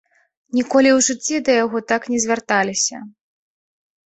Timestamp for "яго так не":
1.63-2.25